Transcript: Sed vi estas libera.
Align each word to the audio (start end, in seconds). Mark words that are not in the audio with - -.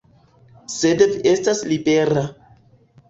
Sed 0.77 1.03
vi 1.11 1.21
estas 1.33 1.61
libera. 1.73 2.25